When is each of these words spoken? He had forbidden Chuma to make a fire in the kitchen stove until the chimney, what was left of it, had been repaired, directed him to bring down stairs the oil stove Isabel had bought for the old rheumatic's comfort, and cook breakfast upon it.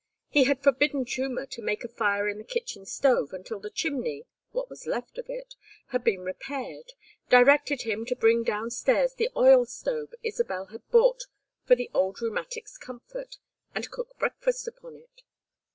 He 0.29 0.45
had 0.45 0.63
forbidden 0.63 1.05
Chuma 1.05 1.45
to 1.51 1.61
make 1.61 1.83
a 1.83 1.87
fire 1.87 2.27
in 2.27 2.39
the 2.39 2.43
kitchen 2.43 2.87
stove 2.87 3.33
until 3.33 3.59
the 3.59 3.69
chimney, 3.69 4.25
what 4.49 4.67
was 4.67 4.87
left 4.87 5.19
of 5.19 5.29
it, 5.29 5.53
had 5.89 6.03
been 6.03 6.21
repaired, 6.21 6.93
directed 7.29 7.83
him 7.83 8.03
to 8.07 8.15
bring 8.15 8.41
down 8.41 8.71
stairs 8.71 9.13
the 9.13 9.29
oil 9.35 9.63
stove 9.67 10.15
Isabel 10.23 10.65
had 10.71 10.89
bought 10.89 11.25
for 11.67 11.75
the 11.75 11.91
old 11.93 12.19
rheumatic's 12.19 12.79
comfort, 12.79 13.37
and 13.75 13.91
cook 13.91 14.17
breakfast 14.17 14.67
upon 14.67 14.95
it. 14.95 15.21